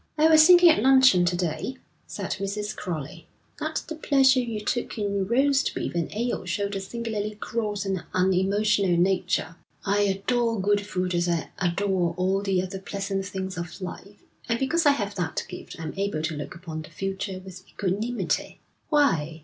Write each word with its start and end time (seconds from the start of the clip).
'I 0.17 0.29
was 0.29 0.47
thinking 0.47 0.69
at 0.71 0.81
luncheon 0.81 1.25
to 1.25 1.35
day,' 1.37 1.77
said 2.07 2.31
Mrs. 2.39 2.75
Crowley, 2.75 3.27
'that 3.59 3.83
the 3.87 3.93
pleasure 3.93 4.39
you 4.39 4.59
took 4.59 4.97
in 4.97 5.27
roast 5.27 5.75
beef 5.75 5.93
and 5.93 6.09
ale 6.15 6.43
showed 6.45 6.75
a 6.75 6.79
singularly 6.81 7.37
gross 7.39 7.85
and 7.85 8.03
unemotional 8.11 8.97
nature.' 8.97 9.57
'I 9.85 9.99
adore 9.99 10.59
good 10.59 10.81
food 10.83 11.13
as 11.13 11.29
I 11.29 11.51
adore 11.59 12.15
all 12.17 12.41
the 12.41 12.63
other 12.63 12.79
pleasant 12.79 13.27
things 13.27 13.59
of 13.59 13.79
life, 13.79 14.23
and 14.49 14.57
because 14.57 14.87
I 14.87 14.93
have 14.93 15.13
that 15.17 15.45
gift 15.47 15.79
I 15.79 15.83
am 15.83 15.93
able 15.95 16.23
to 16.23 16.35
look 16.35 16.55
upon 16.55 16.81
the 16.81 16.89
future 16.89 17.39
with 17.39 17.63
equanimity.' 17.69 18.59
'Why?' 18.89 19.39